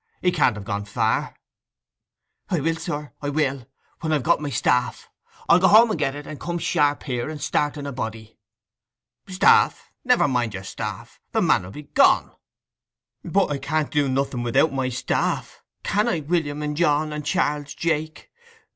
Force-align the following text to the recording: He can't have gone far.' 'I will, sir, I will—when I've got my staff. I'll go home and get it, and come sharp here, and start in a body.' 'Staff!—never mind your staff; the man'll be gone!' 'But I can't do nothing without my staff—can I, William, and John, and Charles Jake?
He 0.19 0.31
can't 0.31 0.55
have 0.55 0.65
gone 0.65 0.85
far.' 0.85 1.35
'I 2.49 2.59
will, 2.61 2.75
sir, 2.77 3.13
I 3.21 3.29
will—when 3.29 4.11
I've 4.11 4.23
got 4.23 4.41
my 4.41 4.49
staff. 4.49 5.07
I'll 5.47 5.59
go 5.59 5.67
home 5.67 5.91
and 5.91 5.99
get 5.99 6.15
it, 6.15 6.25
and 6.25 6.39
come 6.39 6.57
sharp 6.57 7.03
here, 7.03 7.29
and 7.29 7.39
start 7.39 7.77
in 7.77 7.85
a 7.85 7.91
body.' 7.91 8.39
'Staff!—never 9.27 10.27
mind 10.27 10.55
your 10.55 10.63
staff; 10.63 11.19
the 11.33 11.41
man'll 11.43 11.69
be 11.69 11.83
gone!' 11.83 12.31
'But 13.23 13.51
I 13.51 13.59
can't 13.59 13.91
do 13.91 14.09
nothing 14.09 14.41
without 14.41 14.73
my 14.73 14.89
staff—can 14.89 16.07
I, 16.09 16.21
William, 16.21 16.63
and 16.63 16.75
John, 16.75 17.13
and 17.13 17.23
Charles 17.23 17.75
Jake? 17.75 18.31